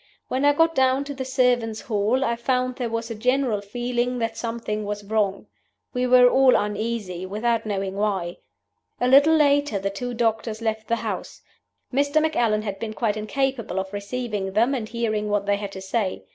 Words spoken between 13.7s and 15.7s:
of receiving them and hearing what they